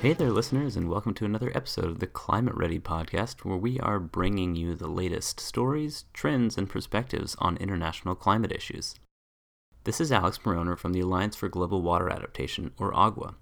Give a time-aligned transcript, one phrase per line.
[0.00, 3.80] Hey there, listeners, and welcome to another episode of the Climate Ready podcast, where we
[3.80, 8.94] are bringing you the latest stories, trends, and perspectives on international climate issues.
[9.82, 13.34] This is Alex Mauroner from the Alliance for Global Water Adaptation, or AGWA.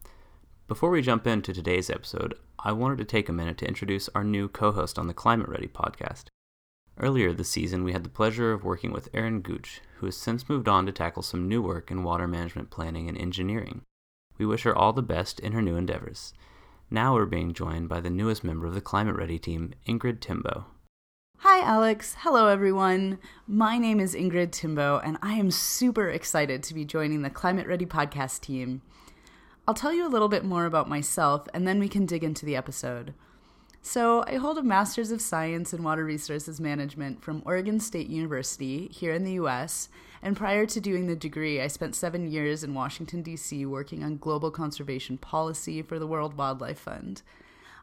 [0.66, 4.24] Before we jump into today's episode, I wanted to take a minute to introduce our
[4.24, 6.28] new co host on the Climate Ready podcast.
[6.98, 10.48] Earlier this season, we had the pleasure of working with Erin Gooch, who has since
[10.48, 13.82] moved on to tackle some new work in water management planning and engineering.
[14.38, 16.34] We wish her all the best in her new endeavors.
[16.90, 20.66] Now we're being joined by the newest member of the Climate Ready team, Ingrid Timboe.
[21.38, 22.16] Hi, Alex.
[22.20, 23.18] Hello, everyone.
[23.46, 27.66] My name is Ingrid Timboe, and I am super excited to be joining the Climate
[27.66, 28.82] Ready podcast team.
[29.66, 32.46] I'll tell you a little bit more about myself, and then we can dig into
[32.46, 33.14] the episode.
[33.88, 38.88] So, I hold a Master's of Science in Water Resources Management from Oregon State University
[38.88, 39.88] here in the US.
[40.20, 44.16] And prior to doing the degree, I spent seven years in Washington, D.C., working on
[44.16, 47.22] global conservation policy for the World Wildlife Fund.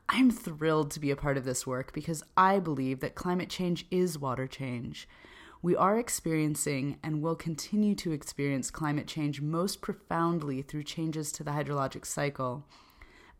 [0.09, 3.85] I'm thrilled to be a part of this work because I believe that climate change
[3.89, 5.07] is water change.
[5.61, 11.45] We are experiencing and will continue to experience climate change most profoundly through changes to
[11.45, 12.65] the hydrologic cycle.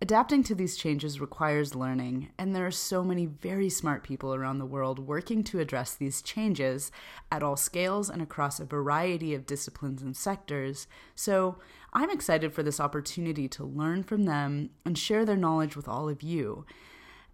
[0.04, 4.58] Adapting to these changes requires learning, and there are so many very smart people around
[4.58, 6.92] the world working to address these changes
[7.32, 10.88] at all scales and across a variety of disciplines and sectors.
[11.16, 11.58] So,
[11.94, 16.10] I'm excited for this opportunity to learn from them and share their knowledge with all
[16.10, 16.66] of you.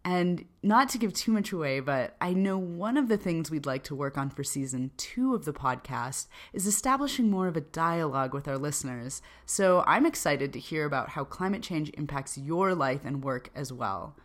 [0.05, 3.65] And not to give too much away, but I know one of the things we'd
[3.65, 7.61] like to work on for season two of the podcast is establishing more of a
[7.61, 9.21] dialogue with our listeners.
[9.45, 13.73] So I'm excited to hear about how climate change impacts your life and work as
[13.73, 14.15] well.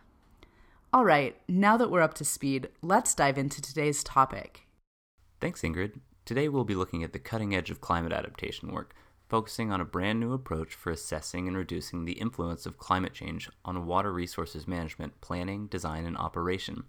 [0.93, 4.61] All right, now that we're up to speed, let's dive into today's topic.
[5.41, 5.99] Thanks, Ingrid.
[6.23, 8.95] Today we'll be looking at the cutting edge of climate adaptation work
[9.27, 13.49] focusing on a brand new approach for assessing and reducing the influence of climate change
[13.63, 16.83] on water resources management, planning, design, and operation.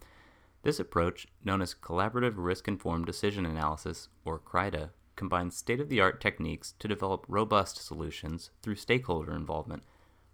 [0.63, 6.01] This approach, known as Collaborative Risk Informed Decision Analysis, or CRIDA, combines state of the
[6.01, 9.83] art techniques to develop robust solutions through stakeholder involvement,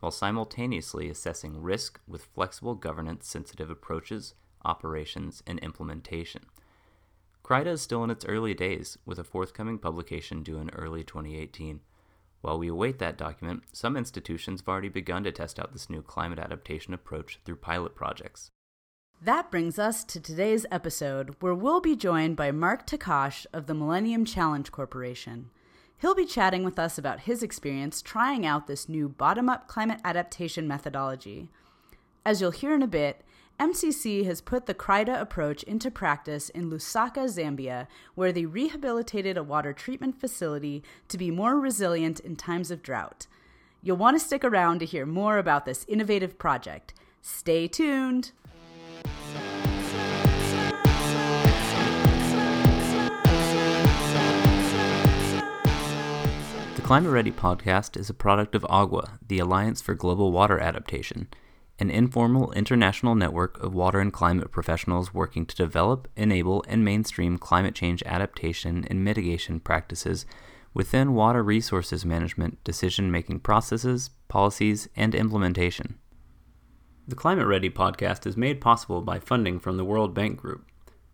[0.01, 4.35] while simultaneously assessing risk with flexible governance sensitive approaches,
[4.65, 6.47] operations, and implementation.
[7.45, 11.81] CRIDA is still in its early days, with a forthcoming publication due in early 2018.
[12.43, 16.03] While we await that document, some institutions have already begun to test out this new
[16.03, 18.51] climate adaptation approach through pilot projects.
[19.23, 23.75] That brings us to today's episode, where we'll be joined by Marc Tkach of the
[23.75, 25.51] Millennium Challenge Corporation.
[25.99, 30.01] He'll be chatting with us about his experience trying out this new bottom up climate
[30.05, 31.49] adaptation methodology.
[32.27, 33.23] As you'll hear in a bit,
[33.61, 39.43] MCC has put the CRIDA approach into practice in Lusaka, Zambia, where they rehabilitated a
[39.43, 43.27] water treatment facility to be more resilient in times of drought.
[43.83, 46.95] You'll want to stick around to hear more about this innovative project.
[47.21, 48.33] Stay tuned!
[56.75, 61.29] The Climate Ready podcast is a product of AGWA, the Alliance for Global Water Adaptation
[61.79, 67.39] an informal international network of water and climate professionals working to develop, enable, and mainstream
[67.39, 70.27] climate change adaptation and mitigation practices
[70.75, 75.99] within water resources management decision making processes, policies, and implementation.
[77.09, 80.67] The Climate Ready podcast is made possible by funding from the World Bank Group.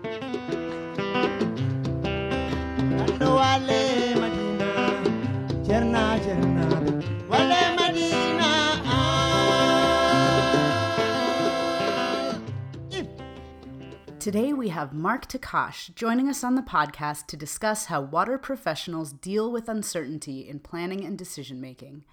[14.23, 19.11] Today we have Marc Tkach joining us on the podcast to discuss how water professionals
[19.11, 22.05] deal with uncertainty in planning and decision making.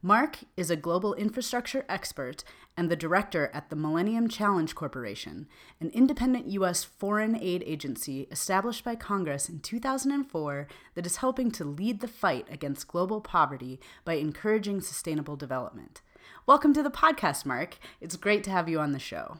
[0.00, 2.44] Marc is a global infrastructure expert
[2.76, 5.48] and the director at the Millennium Challenge Corporation,
[5.80, 6.84] an independent U.S.
[6.84, 12.46] foreign aid agency established by Congress in 2004 that is helping to lead the fight
[12.48, 16.00] against global poverty by encouraging sustainable development.
[16.46, 17.78] Welcome to the podcast, Marc.
[18.00, 19.38] It's great to have you on the show.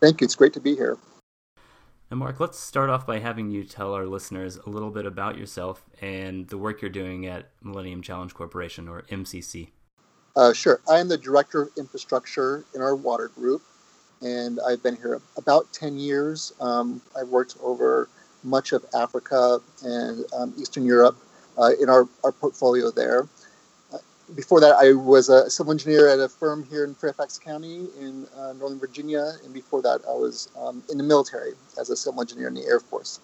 [0.00, 0.24] Thank you.
[0.24, 0.98] It's great to be here.
[2.10, 5.36] And Marc, let's start off by having you tell our listeners a little bit about
[5.36, 9.68] yourself and the work you're doing at Millennium Challenge Corporation, or MCC.
[10.34, 10.80] Uh, sure.
[10.88, 13.60] I am the Director of Infrastructure in our water group,
[14.22, 16.54] and I've been here about 10 years.
[16.62, 18.08] Um, I've worked over
[18.42, 21.18] much of Africa and um, Eastern Europe
[21.58, 23.28] uh, in our, our portfolio there
[24.34, 28.26] before that, I was a civil engineer at a firm here in Fairfax County in
[28.36, 32.20] uh, Northern Virginia, and before that, I was um, in the military as a civil
[32.20, 33.20] engineer in the Air Force.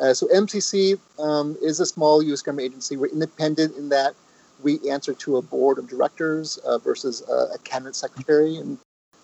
[0.00, 2.42] Uh, so MCC um, is a small U.S.
[2.42, 2.96] government agency.
[2.96, 4.14] We're independent in that
[4.62, 8.78] we answer to a board of directors uh, versus a, a, cabinet secretary, and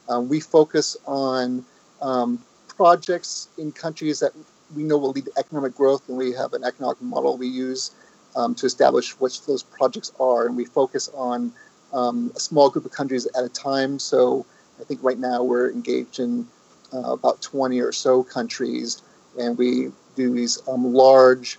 [0.08, 1.64] um, we focus on
[2.00, 4.32] um, projects in countries that
[4.74, 7.92] we know will lead to economic growth, and we have an economic model we use
[8.36, 11.52] um, to establish what those projects are, and we focus on
[11.92, 13.98] um, a small group of countries at a time.
[13.98, 14.44] So
[14.80, 16.46] I think right now we're engaged in
[16.92, 19.02] uh, about 20 or so countries,
[19.38, 21.58] and we do these um, large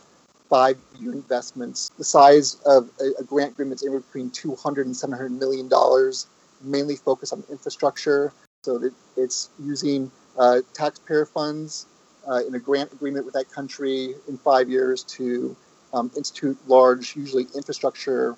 [0.50, 1.92] five-year investments.
[1.98, 6.28] The size of a, a grant agreement is anywhere between 200 and 700 million dollars,
[6.62, 8.34] mainly focused on infrastructure.
[8.64, 11.86] So that it's using uh, taxpayer funds
[12.28, 15.56] uh, in a grant agreement with that country in five years to
[15.94, 18.36] um, institute large, usually infrastructure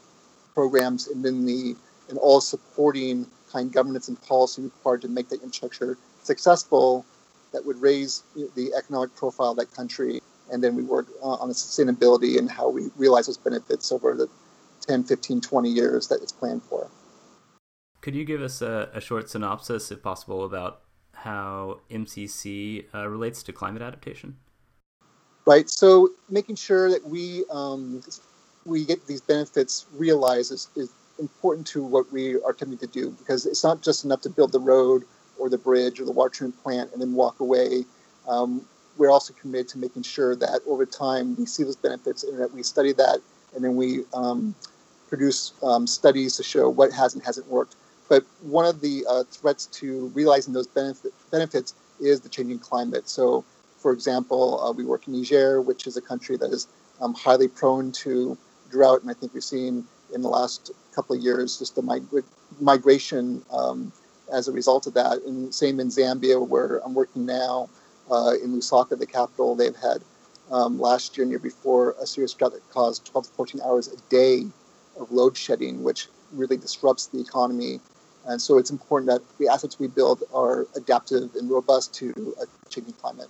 [0.54, 1.76] programs, and then the
[2.10, 7.06] and all supporting kind governance and policy required to make that infrastructure successful
[7.54, 8.24] that would raise
[8.56, 10.22] the economic profile of that country.
[10.52, 14.14] And then we work uh, on the sustainability and how we realize those benefits over
[14.16, 14.28] the
[14.82, 16.90] 10, 15, 20 years that it's planned for.
[18.02, 20.82] Could you give us a, a short synopsis, if possible, about
[21.14, 24.38] how MCC uh, relates to climate adaptation?
[25.52, 25.70] Right.
[25.70, 28.02] So making sure that we um,
[28.64, 33.10] we get these benefits realized is, is important to what we are attempting to do
[33.20, 35.04] because it's not just enough to build the road
[35.38, 37.84] or the bridge or the water treatment plant and then walk away.
[38.30, 38.62] Um,
[38.98, 42.54] we're also committed to making sure that over time we see those benefits and that
[42.54, 43.20] we study that
[43.54, 44.56] and then we um,
[45.10, 47.76] produce um, studies to show what has and hasn't worked.
[48.08, 53.10] But one of the uh, threats to realizing those benefit, benefits is the changing climate.
[53.10, 53.44] So,
[53.82, 56.68] for example, uh, we work in Niger, which is a country that is
[57.02, 58.38] um, highly prone to
[58.70, 62.24] drought, and I think we've seen in the last couple of years just the mig-
[62.60, 63.92] migration um,
[64.32, 65.24] as a result of that.
[65.24, 67.70] And same in Zambia, where I'm working now
[68.10, 69.56] uh, in Lusaka, the capital.
[69.56, 70.02] They've had
[70.52, 73.88] um, last year and year before a serious drought that caused 12 to 14 hours
[73.88, 74.46] a day
[75.00, 77.80] of load shedding, which really disrupts the economy.
[78.28, 82.70] And so it's important that the assets we build are adaptive and robust to a
[82.70, 83.30] changing climate.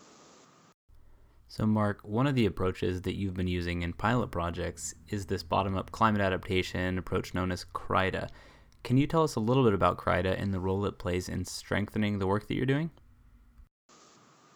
[1.51, 5.43] So, Marc, one of the approaches that you've been using in pilot projects is this
[5.43, 8.29] bottom up climate adaptation approach known as CRIDA.
[8.85, 11.43] Can you tell us a little bit about CRIDA and the role it plays in
[11.43, 12.89] strengthening the work that you're doing?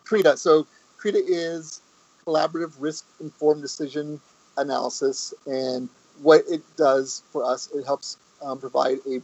[0.05, 0.37] CRIDA.
[0.37, 1.81] So, CRIDA is
[2.25, 4.21] collaborative risk informed decision
[4.55, 5.33] analysis.
[5.47, 5.89] And
[6.21, 9.19] what it does for us, it helps um, provide a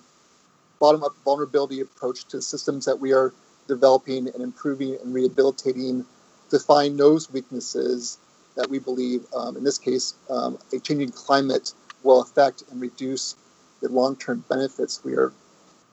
[0.82, 3.34] bottom up vulnerability approach to systems that we are
[3.70, 6.06] developing and improving and rehabilitating
[6.52, 8.20] define those weaknesses
[8.56, 13.36] that we believe, um, in this case, um, a changing climate will affect and reduce
[13.82, 15.34] the long term benefits we are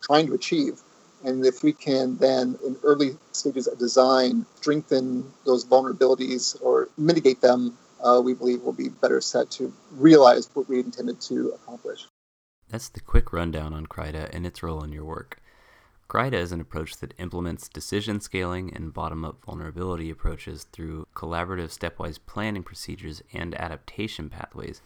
[0.03, 0.81] trying to achieve.
[1.25, 7.41] And if we can then, in early stages of design, strengthen those vulnerabilities or mitigate
[7.41, 12.07] them, uh, we believe we'll be better set to realize what we intended to accomplish.
[12.69, 15.41] That's the quick rundown on CRIDA and its role in your work.
[16.09, 21.69] CRIDA is an approach that implements decision scaling and bottom up vulnerability approaches through collaborative
[21.69, 24.81] stepwise planning procedures and adaptation pathways.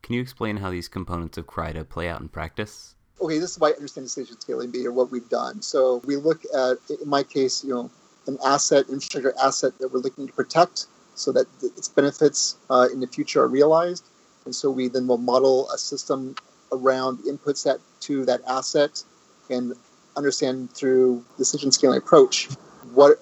[0.00, 2.94] Can you explain how these components of CRIDA play out in practice?
[3.20, 5.60] Okay, this is why I understand decision scaling be or what we've done.
[5.60, 7.90] So we look at, in my case, you know,
[8.28, 13.00] an asset, infrastructure asset that we're looking to protect so that its benefits uh, in
[13.00, 14.04] the future are realized.
[14.44, 16.36] And so we then will model a system
[16.70, 19.02] around inputs that to that asset
[19.50, 19.74] and
[20.16, 22.48] understand through decision scaling approach
[22.94, 23.18] what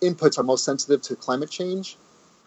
[0.00, 1.96] inputs are most sensitive to climate change,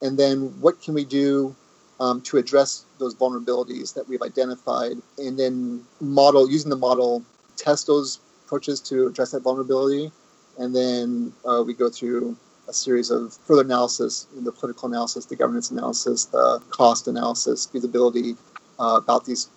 [0.02, 1.56] and then what can we do
[2.00, 7.24] um, to address those vulnerabilities that we've identified, and then model using the model
[7.56, 10.12] test those approaches to address that vulnerability,
[10.60, 12.36] and then uh, we go through
[12.68, 18.36] a series of further analysis, the political analysis, the governance analysis, the cost analysis, feasibility
[18.80, 19.50] uh, about these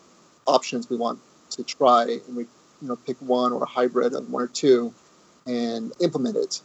[0.47, 1.18] options we want
[1.50, 2.47] to try, and we
[2.80, 4.92] you know pick one or a hybrid of one or two
[5.46, 6.60] and implement it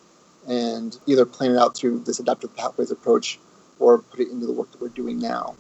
[0.48, 3.40] and either plan it out through this adaptive pathways approach
[3.80, 5.56] or put it into the work that we're doing now.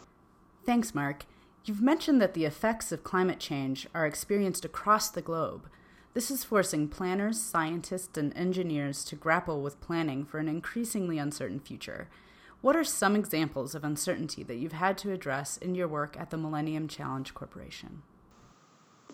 [0.65, 1.25] Thanks, Marc.
[1.65, 5.67] You've mentioned that the effects of climate change are experienced across the globe.
[6.13, 11.59] This is forcing planners, scientists, and engineers to grapple with planning for an increasingly uncertain
[11.59, 12.07] future.
[12.62, 16.29] What are some examples of uncertainty that you've had to address in your work at
[16.29, 18.03] the Millennium Challenge Corporation?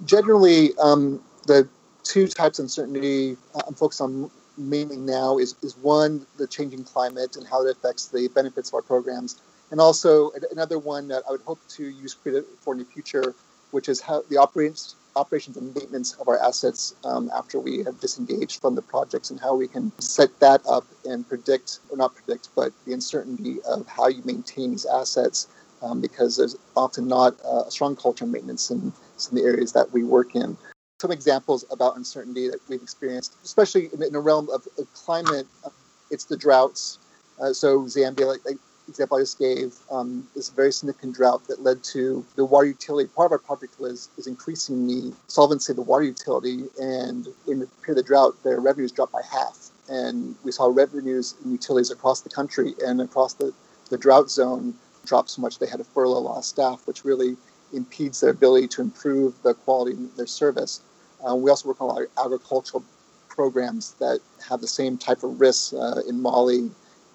[0.05, 1.67] Generally, um, the
[2.03, 7.35] two types of uncertainty I'm focused on mainly now is, is one, the changing climate
[7.35, 9.41] and how it affects the benefits of our programs.
[9.71, 13.33] And also another one that I would hope to use for in the future,
[13.71, 17.99] which is how the operations operations and maintenance of our assets um, after we have
[17.99, 22.15] disengaged from the projects and how we can set that up and predict, or not
[22.15, 25.47] predict, but the uncertainty of how you maintain these assets
[25.81, 29.73] um, because there's often not a strong culture of maintenance in some of the areas
[29.73, 30.55] that we work in.
[31.01, 35.69] Some examples about uncertainty that we've experienced, especially in, the realm of, climate, uh,
[36.11, 36.99] it's the droughts.
[37.41, 41.47] Uh, so Zambia, like, like example I just gave, um, is a very significant drought
[41.47, 43.09] that led to the water utility.
[43.15, 47.57] Part of our project was is increasing the solvency of the water utility, and in
[47.61, 49.71] the period of the drought, their revenues dropped by half.
[49.89, 53.51] And we saw revenues in utilities across the country and across the,
[53.89, 54.75] the drought zone
[55.07, 57.37] drop so much they had to furlough a lot of staff, which really
[57.73, 60.81] impedes their ability to improve the quality of their service.
[61.27, 62.83] Uh, we also work on a lot of agricultural
[63.29, 66.69] programs that have the same type of risks uh, in Mali,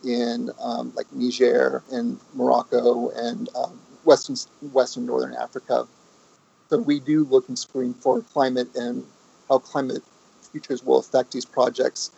[0.05, 4.37] in um, like Niger and Morocco and um, western
[4.73, 5.87] western northern Africa.
[6.69, 9.05] So we do look and screen for climate and
[9.49, 10.03] how climate
[10.53, 12.11] futures will affect these projects.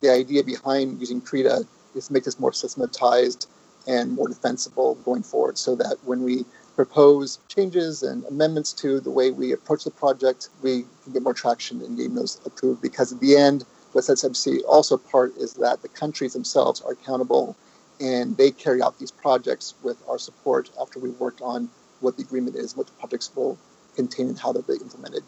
[0.00, 3.48] The idea behind using CRIDA is to make this more systematized
[3.86, 6.44] and more defensible going forward so that when we
[6.78, 11.34] propose changes and amendments to the way we approach the project, we can get more
[11.34, 15.54] traction in getting those approved because at the end, what sets MC also apart is
[15.54, 17.56] that the countries themselves are accountable
[18.00, 21.68] and they carry out these projects with our support after we've worked on
[21.98, 23.58] what the agreement is, what the projects will
[23.96, 25.24] contain, and how they'll be implemented.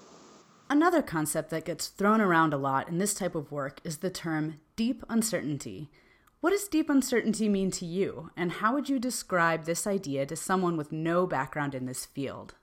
[0.68, 4.10] Another concept that gets thrown around a lot in this type of work is the
[4.10, 5.90] term deep uncertainty.
[6.40, 10.34] What does deep uncertainty mean to you, and how would you describe this idea to
[10.34, 12.54] someone with no background in this field?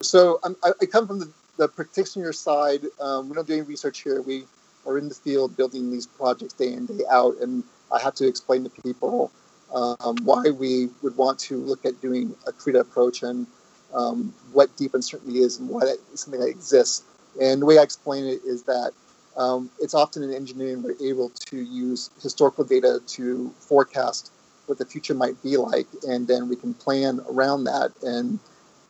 [0.00, 2.80] So I, I, come from the, the practitioner side.
[2.98, 4.22] Um, we don't doing research here.
[4.22, 4.44] We
[4.86, 8.26] are in the field building these projects day in, day out, and I have to
[8.26, 9.30] explain to people
[9.74, 13.46] um, why we would want to look at doing a CRIDA approach and
[13.92, 17.04] um, what deep uncertainty is and why that is something that exists.
[17.38, 18.92] And the way I explain it is that
[19.36, 24.30] um, it's often in engineering we're able to use historical data to forecast
[24.66, 27.92] what the future might be like, and then we can plan around that.
[28.02, 28.38] And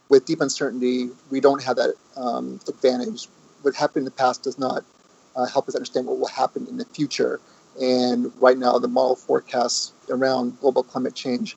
[0.09, 3.29] with deep uncertainty, we don't have that um, advantage.
[3.63, 4.85] What happened in the past does not
[5.35, 7.41] uh, help us understand what will happen in the future.
[7.81, 11.57] And right now, the model forecasts around global climate change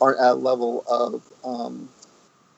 [0.00, 1.88] aren't at a level of um,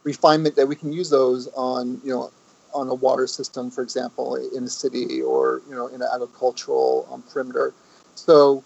[0.04, 2.30] refinement that we can use those on, you know,
[2.74, 7.08] on a water system, for example, in a city or you know in an agricultural
[7.10, 7.74] um, perimeter.
[8.14, 8.64] So,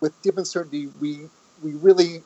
[0.00, 1.28] with deep uncertainty, we
[1.62, 2.22] we really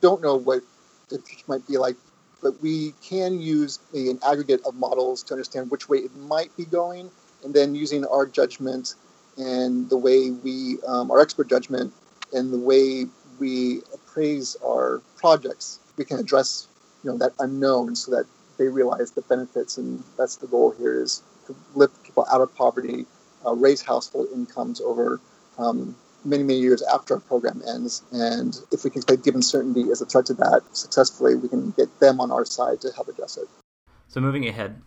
[0.00, 0.62] don't know what
[1.08, 1.96] the future might be like,
[2.42, 6.54] but we can use a, an aggregate of models to understand which way it might
[6.56, 7.10] be going,
[7.44, 8.94] and then using our judgment
[9.38, 11.92] and the way we um, our expert judgment
[12.32, 13.06] and the way
[13.38, 16.68] we appraise our projects, we can address
[17.02, 21.02] you know that unknown so that they realize the benefits, and that's the goal here
[21.02, 23.06] is to lift people out of poverty,
[23.46, 25.20] uh, raise household incomes over
[25.58, 28.02] um, many, many years after our program ends.
[28.12, 31.70] And if we can take given certainty as a threat to that successfully, we can
[31.72, 33.48] get them on our side to help address it.
[34.08, 34.82] So moving ahead,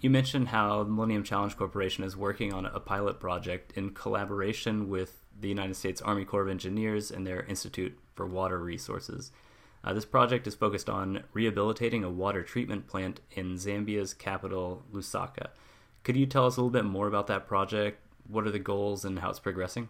[0.00, 4.88] you mentioned how the Millennium Challenge Corporation is working on a pilot project in collaboration
[4.88, 9.30] with the United States Army Corps of Engineers and their Institute for Water Resources.
[9.82, 15.48] Uh, this project is focused on rehabilitating a water treatment plant in Zambia's capital, Lusaka.
[16.02, 18.00] Could you tell us a little bit more about that project?
[18.28, 19.88] What are the goals and how it's progressing?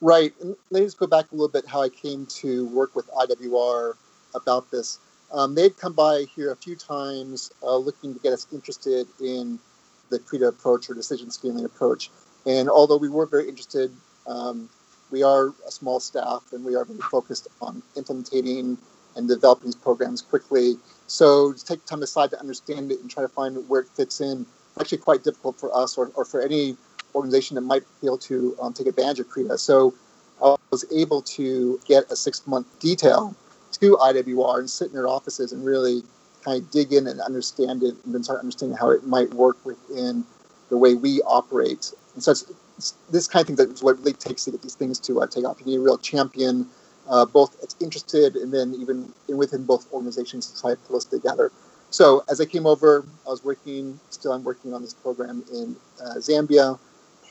[0.00, 0.32] Right.
[0.40, 3.94] Let me just go back a little bit how I came to work with IWR
[4.34, 4.98] about this.
[5.32, 9.58] Um, they'd come by here a few times uh, looking to get us interested in
[10.10, 12.10] the CRIDA approach or decision scaling approach.
[12.46, 13.90] And although we weren't very interested,
[14.26, 14.68] um,
[15.10, 18.78] we are a small staff and we are very focused on implementing
[19.16, 20.76] and developing these programs quickly.
[21.06, 24.20] So to take time aside to understand it and try to find where it fits
[24.20, 24.46] in,
[24.80, 26.76] actually quite difficult for us or, or for any
[27.14, 29.58] organization that might be able to um, take advantage of CRIDA.
[29.58, 29.94] So
[30.42, 33.36] I was able to get a six month detail
[33.72, 36.02] to IWR and sit in their offices and really
[36.44, 39.64] kind of dig in and understand it and then start understanding how it might work
[39.64, 40.24] within
[40.68, 41.92] the way we operate.
[42.14, 44.74] And so it's, this kind of thing that is what really takes to get these
[44.74, 45.60] things to uh, take off.
[45.60, 46.66] You need a real champion,
[47.08, 51.04] uh, both that's interested and then even within both organizations to try to pull us
[51.04, 51.52] together.
[51.90, 55.76] So as I came over, I was working, still I'm working on this program in
[56.00, 56.78] uh, Zambia.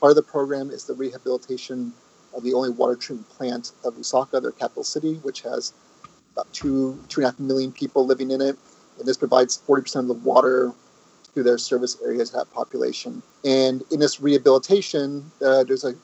[0.00, 1.92] Part of the program is the rehabilitation
[2.34, 5.74] of the only water treatment plant of Lusaka, their capital city, which has
[6.32, 8.56] about two, two and a half million people living in it.
[8.98, 10.72] And this provides 40% of the water
[11.34, 13.22] to their service areas, that population.
[13.44, 15.94] And in this rehabilitation, uh, there's a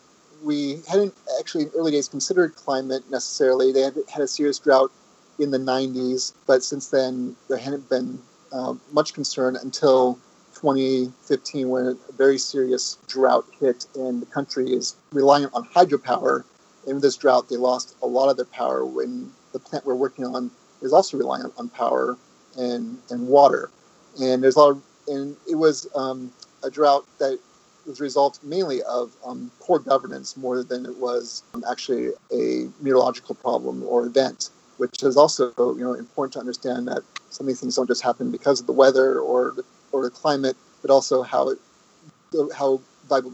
[0.42, 3.72] we hadn't actually in early days considered climate necessarily.
[3.72, 4.90] They had had a serious drought
[5.38, 8.18] in the 90s, but since then there hadn't been
[8.52, 10.18] uh, much concern until
[10.54, 16.44] 2015 when a very serious drought hit and the country is reliant on hydropower.
[16.87, 20.25] In this drought, they lost a lot of their power when the plant we're working
[20.25, 20.50] on
[20.82, 22.16] is also reliant on power
[22.56, 23.70] and, and water.
[24.20, 27.38] And there's a lot of, and it was um, a drought that
[27.87, 33.35] was result mainly of um, poor governance more than it was um, actually a meteorological
[33.35, 37.61] problem or event, which is also you know important to understand that some of these
[37.61, 39.54] things don't just happen because of the weather or
[39.92, 41.59] or the climate, but also how it,
[42.57, 43.33] how valuable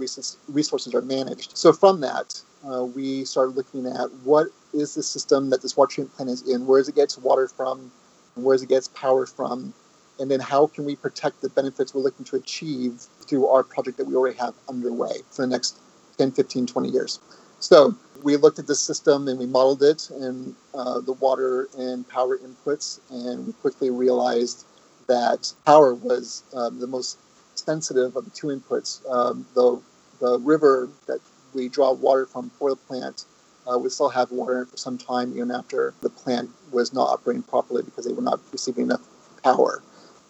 [0.49, 1.57] resources are managed.
[1.57, 5.95] So from that, uh, we started looking at what is the system that this water
[5.95, 7.91] treatment plant is in, where does it get its water from,
[8.35, 9.73] where does it get its power from,
[10.19, 13.99] and then how can we protect the benefits we're looking to achieve through our project
[13.99, 15.79] that we already have underway for the next
[16.19, 17.21] 10, 15, 20 years.
[17.61, 22.09] So we looked at the system and we modeled it and uh, the water and
[22.09, 24.67] power inputs, and we quickly realized
[25.09, 27.19] that power was um, the most
[27.55, 29.09] sensitive of the two inputs.
[29.11, 29.81] Um, the,
[30.21, 31.21] the river that
[31.55, 33.25] we draw water from for the plant
[33.67, 37.43] uh, would still have water for some time, even after the plant was not operating
[37.43, 39.03] properly because they were not receiving enough
[39.43, 39.83] power.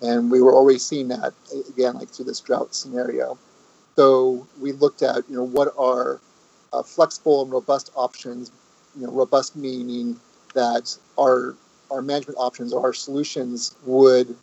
[0.03, 1.33] And we were already seeing that
[1.69, 3.39] again, like through this drought scenario.
[3.97, 6.21] So we looked at, you know, what are
[6.73, 8.53] uh, flexible and robust options.
[8.99, 10.19] You know, robust meaning
[10.55, 11.55] that our
[11.91, 14.35] our management options, or our solutions would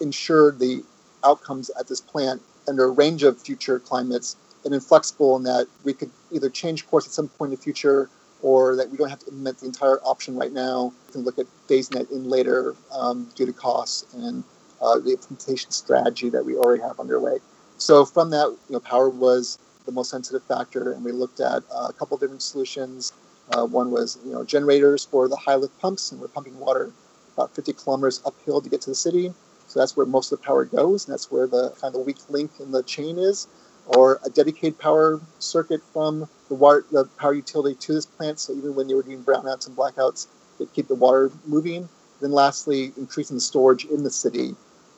[0.00, 0.82] ensure the
[1.24, 5.92] outcomes at this plant under a range of future climates, and inflexible in that we
[5.92, 8.08] could either change course at some point in the future
[8.42, 10.92] or that we don't have to implement the entire option right now.
[11.06, 14.44] We can look at phasing it in later um, due to costs and
[14.80, 17.38] uh, the implementation strategy that we already have underway.
[17.78, 21.62] So from that, you know, power was the most sensitive factor, and we looked at
[21.72, 23.12] uh, a couple different solutions.
[23.52, 26.92] Uh, one was you know generators for the high lift pumps, and we're pumping water
[27.34, 29.32] about 50 kilometers uphill to get to the city.
[29.66, 32.00] So that's where most of the power goes, and that's where the kind of the
[32.00, 33.46] weak link in the chain is.
[33.86, 38.38] Or a dedicated power circuit from the water, the power utility to this plant.
[38.38, 40.26] So even when they were doing brownouts and blackouts,
[40.58, 41.88] they keep the water moving.
[42.20, 44.54] Then lastly, increasing the storage in the city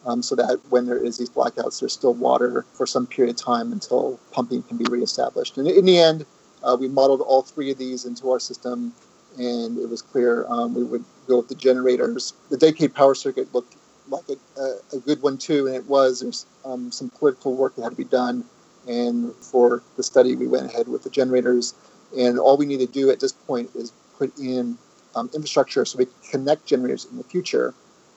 [0.07, 3.43] um, so that when there is these blackouts, there's still water for some period of
[3.43, 5.59] time until pumping can be reestablished.
[5.59, 6.27] And in the end,
[6.63, 8.93] uh, we modeled all three of these into our system,
[9.39, 12.35] and it was clear um, we would go with the generators.
[12.51, 13.77] The dedicated power circuit looked
[14.09, 16.21] like a, a, a good one too, and it was.
[16.21, 18.45] There's um, some political work that had to be done,
[18.89, 21.75] and for the study, we went ahead with the generators.
[22.17, 24.77] And all we need to do at this point is put in
[25.17, 27.75] um, infrastructure so we can connect generators in the future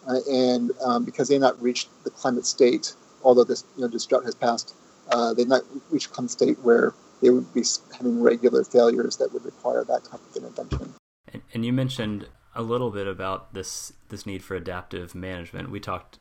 [0.08, 4.06] uh, and um, because they've not reached the climate state, although this you know this
[4.06, 4.76] drought has passed,
[5.12, 7.64] uh, they've not reached a climate state where they would be
[7.98, 10.94] having regular failures that would require that type of intervention.
[11.32, 15.72] And, and you mentioned a little bit about this this need for adaptive management.
[15.72, 16.20] We talked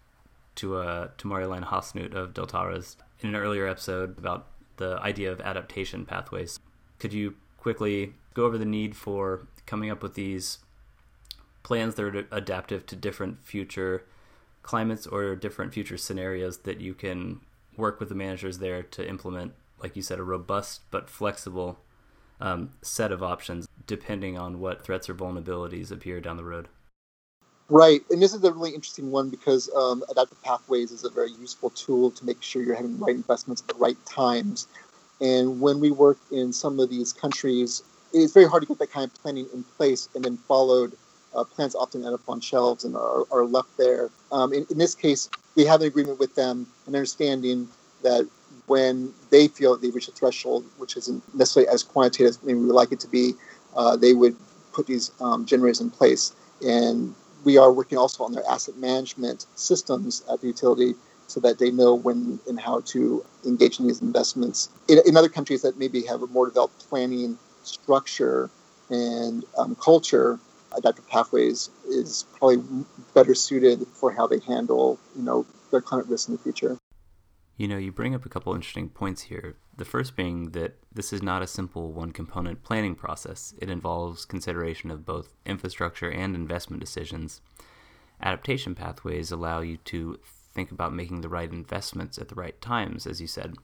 [0.56, 5.40] to uh, to Marjolijn Haasnoot of Deltares in an earlier episode about the idea of
[5.40, 6.58] adaptation pathways.
[6.98, 10.58] Could you quickly go over the need for coming up with these
[11.64, 14.04] plans that are adaptive to different future
[14.62, 17.40] climates or different future scenarios that you can
[17.76, 21.80] work with the managers there to implement, like you said, a robust but flexible
[22.40, 26.68] um, set of options depending on what threats or vulnerabilities appear down the road.
[27.70, 31.32] Right, and this is a really interesting one because um, adaptive pathways is a very
[31.32, 34.68] useful tool to make sure you're having the right investments at the right times.
[35.20, 38.92] And when we work in some of these countries, it's very hard to get that
[38.92, 40.94] kind of planning in place and then followed
[41.34, 44.10] uh, plants often end up on shelves and are, are left there.
[44.32, 47.68] Um, in, in, this case, we have an agreement with them, an understanding
[48.02, 48.28] that
[48.66, 52.54] when they feel that they've reached a threshold, which isn't necessarily as quantitative as we
[52.54, 53.32] would like it to be,
[53.76, 54.36] uh, they would
[54.72, 56.32] put these um, generators in place.
[56.64, 60.94] And we are working also on their asset management systems at the utility
[61.26, 64.68] so that they know when and how to engage in these investments.
[64.88, 68.50] In, in other countries that maybe have a more developed planning structure
[68.90, 70.38] and um, culture,
[70.76, 72.84] adaptive pathways is probably
[73.14, 76.78] better suited for how they handle, you know, their climate risks in the future.
[77.56, 79.56] You know, you bring up a couple interesting points here.
[79.76, 83.54] The first being that this is not a simple one component planning process.
[83.60, 87.40] It involves consideration of both infrastructure and investment decisions.
[88.20, 90.18] Adaptation pathways allow you to
[90.52, 93.54] think about making the right investments at the right times, as you said.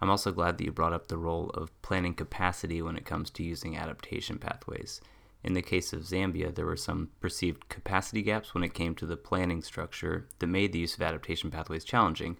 [0.00, 3.30] I'm also glad that you brought up the role of planning capacity when it comes
[3.30, 5.00] to using adaptation pathways.
[5.44, 9.04] In the case of Zambia, there were some perceived capacity gaps when it came to
[9.04, 12.38] the planning structure that made the use of adaptation pathways challenging,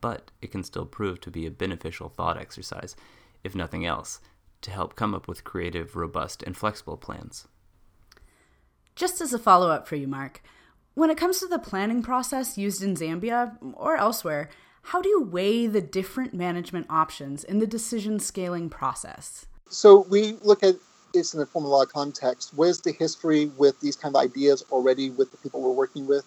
[0.00, 2.94] but it can still prove to be a beneficial thought exercise,
[3.42, 4.20] if nothing else,
[4.62, 7.48] to help come up with creative, robust, and flexible plans.
[8.94, 10.40] Just as a follow up for you, Marc,
[10.94, 14.48] when it comes to the planning process used in Zambia or elsewhere,
[14.88, 19.46] How do you weigh the different management options in the decision scaling process?
[19.70, 20.76] So we look at
[21.14, 22.52] this in the form of a lot of context.
[22.54, 26.26] Where's the history with these kind of ideas already with the people we're working with?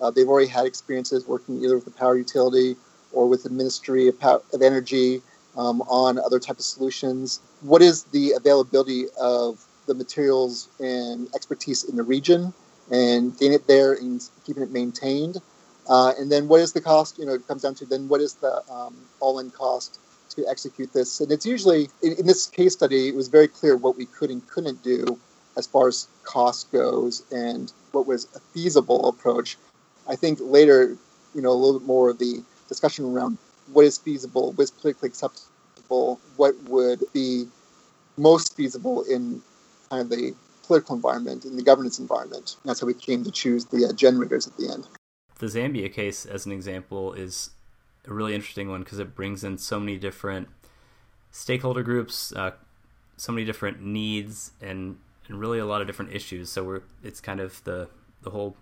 [0.00, 2.76] Uh, they've already had experiences working either with the power utility
[3.12, 5.20] or with the Ministry of, power, of Energy
[5.56, 7.40] um, on other type of solutions.
[7.60, 12.54] What is the availability of the materials and expertise in the region
[12.90, 15.38] and getting it there and keeping it maintained?
[15.88, 17.18] Uh, and then what is the cost?
[17.18, 19.98] You know, it comes down to then what is the um, all-in cost
[20.46, 21.20] execute this?
[21.20, 24.30] And it's usually in, in, this case study, it was very clear what we could
[24.30, 25.18] and couldn't do
[25.56, 29.56] as far as cost goes and what was a feasible approach.
[30.08, 30.96] I think later,
[31.34, 33.38] you know, a little bit more of the discussion around
[33.72, 37.46] what is feasible, what is politically acceptable, what would be
[38.16, 39.42] most feasible in
[39.90, 42.56] kind of the political environment, in the governance environment.
[42.64, 44.86] That's how we came to choose the uh, generators at the end
[45.38, 47.50] the Zambia case, as an example, is
[48.08, 50.48] a really interesting one because it brings in so many different
[51.30, 52.52] stakeholder groups, uh,
[53.16, 54.96] so many different needs, and,
[55.28, 56.50] and really a lot of different issues.
[56.50, 57.88] So we're it's kind of the
[58.22, 58.56] the whole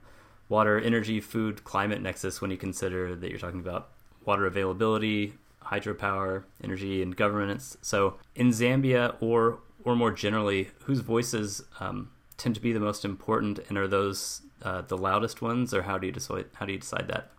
[0.48, 3.88] water, energy, food, climate nexus when you consider that you're talking about
[4.24, 7.76] water availability, hydropower, energy, and governance.
[7.82, 13.04] So in Zambia, or or more generally, whose voices um, tend to be the most
[13.04, 16.46] important, and are those uh, the loudest ones, or how do you decide?
[16.54, 17.30] How do you decide that?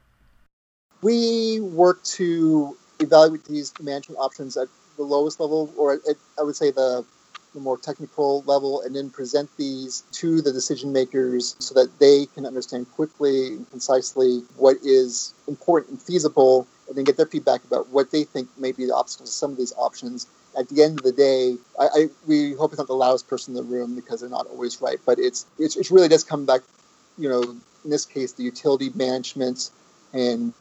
[1.01, 6.55] We work to evaluate these management options at the lowest level, or at, I would
[6.55, 7.05] say the,
[7.53, 12.25] the more technical level, and then present these to the decision makers so that they
[12.33, 17.63] can understand quickly and concisely what is important and feasible, and then get their feedback
[17.65, 20.81] about what they think may be the obstacles to some of these options at the
[20.81, 23.71] end of the day, I, I, we hope it's not the loudest person in the
[23.71, 24.97] room because they're not always right.
[25.05, 26.61] But it's, it's it really does come back
[27.17, 29.71] you know, in this case, the utility management
[30.13, 30.53] and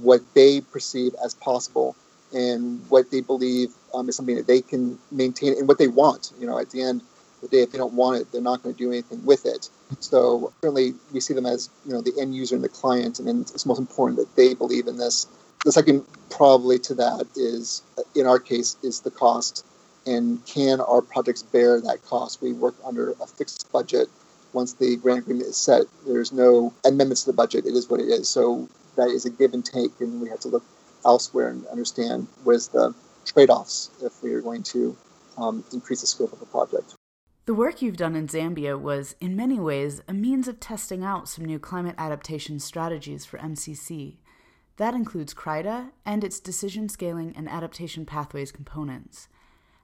[0.00, 1.96] what they perceive as possible
[2.32, 6.32] and what they believe um, is something that they can maintain and what they want.
[6.40, 8.62] You know, at the end of the day, if they don't want it, they're not
[8.62, 9.68] going to do anything with it.
[10.00, 13.28] So certainly we see them as, you know, the end user and the client, and
[13.28, 15.26] it's most important that they believe in this.
[15.64, 17.82] The second probably to that is,
[18.14, 19.66] in our case, is the cost.
[20.06, 22.42] And can our projects bear that cost?
[22.42, 24.08] We work under a fixed budget
[24.52, 27.66] once the grant agreement is set, there's no amendments to the budget.
[27.66, 28.28] It is what it is.
[28.28, 30.64] So that is a give and take, and we have to look
[31.04, 34.96] elsewhere and understand where's the trade-offs if we are going to
[35.38, 36.94] um, increase the scope of a project.
[37.44, 41.28] The work you've done in Zambia was, in many ways, a means of testing out
[41.28, 44.18] some new climate adaptation strategies for MCC.
[44.76, 49.28] That includes CRIDA and its decision scaling and adaptation pathways components.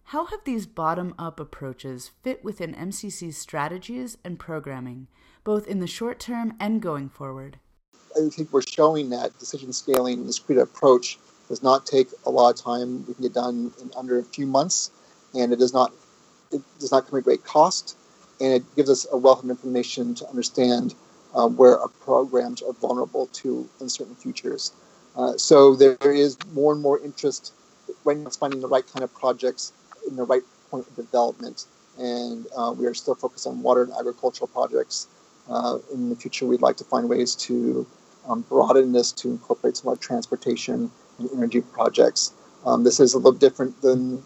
[0.04, 5.08] How have these bottom up approaches fit within MCC's strategies and programming,
[5.44, 7.58] both in the short term and going forward?
[8.18, 12.50] I think we're showing that decision scaling, this CRIDA approach, does not take a lot
[12.50, 13.06] of time.
[13.06, 14.90] We can get done in under a few months,
[15.34, 15.92] and it does not
[16.52, 17.96] it does not come at great cost,
[18.40, 20.94] and it gives us a wealth of information to understand
[21.34, 24.72] uh, where our programs are vulnerable to uncertain futures.
[25.16, 27.52] Uh, so there is more and more interest
[28.04, 29.72] right now finding the right kind of projects
[30.08, 31.66] in the right point of development.
[31.98, 35.08] And uh, we are still focused on water and agricultural projects.
[35.50, 37.86] Uh, in the future, we'd like to find ways to
[38.28, 42.32] um, broaden this to incorporate some of our transportation and energy projects.
[42.64, 44.22] Um, this is a little different than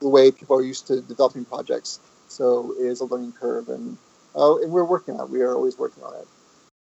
[0.00, 2.00] the way people are used to developing projects.
[2.28, 3.96] So it is a learning curve, and,
[4.34, 5.30] uh, and we're working on it.
[5.30, 6.26] We are always working on it.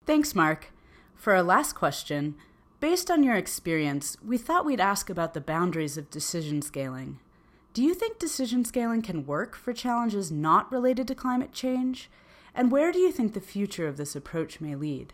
[0.07, 0.73] Thanks, Marc.
[1.15, 2.37] For our last question,
[2.81, 7.19] based on your experience, we thought we'd ask about the boundaries of decision scaling.
[7.75, 12.09] Do you think decision scaling can work for challenges not related to climate change?
[12.55, 15.13] And where do you think the future of this approach may lead?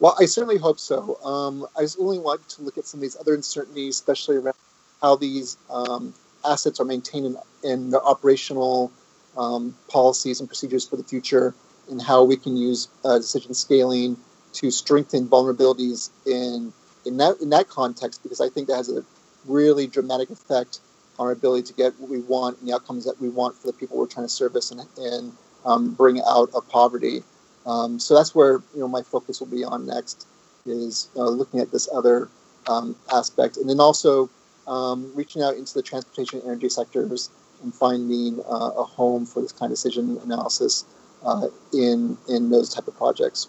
[0.00, 1.16] Well, I certainly hope so.
[1.24, 4.54] Um, I only want to look at some of these other uncertainties, especially around
[5.02, 8.92] how these um, assets are maintained in, in operational
[9.36, 11.54] um, policies and procedures for the future,
[11.90, 14.16] and how we can use uh, decision scaling
[14.52, 16.72] to strengthen vulnerabilities in
[17.04, 18.22] in that in that context.
[18.22, 19.04] Because I think that has a
[19.46, 20.80] really dramatic effect
[21.18, 23.66] on our ability to get what we want and the outcomes that we want for
[23.66, 25.32] the people we're trying to service and, and
[25.64, 27.24] um, bring out of poverty.
[27.68, 30.26] Um, so that's where you know my focus will be on next
[30.66, 32.28] is uh, looking at this other
[32.66, 34.30] um, aspect, and then also
[34.66, 37.30] um, reaching out into the transportation and energy sectors
[37.62, 40.84] and finding uh, a home for this kind of decision analysis
[41.24, 43.48] uh, in in those type of projects.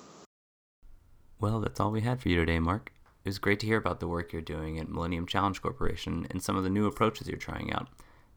[1.39, 2.91] Well, that's all we had for you today, Marc.
[3.23, 6.43] It was great to hear about the work you're doing at Millennium Challenge Corporation and
[6.43, 7.87] some of the new approaches you're trying out.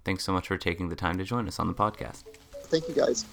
[0.05, 2.25] Thanks so much for taking the time to join us on the podcast.
[2.73, 3.27] Thank you, guys.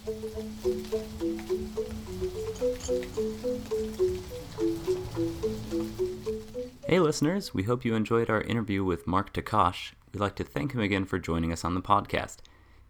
[6.86, 9.94] Hey, listeners, we hope you enjoyed our interview with Marc Tkach.
[10.12, 12.40] We'd like to thank him again for joining us on the podcast.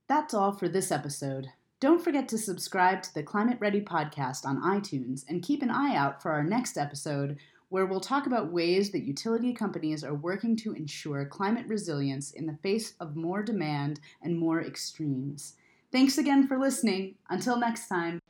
[0.10, 1.50] That's all for this episode.
[1.84, 5.98] Don't forget to subscribe to the Climate Ready podcast on iTunes and keep an eye
[5.98, 10.56] out for our next episode where we'll talk about ways that utility companies are working
[10.56, 15.56] to ensure climate resilience in the face of more demand and more extremes.
[15.92, 17.16] Thanks again for listening.
[17.30, 18.22] Until next time.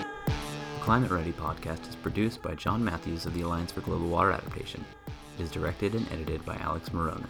[0.00, 4.32] The Climate Ready podcast is produced by John Matthews of the Alliance for Global Water
[4.32, 4.84] Adaptation.
[5.38, 7.28] Is directed and edited by Alex Mauroner.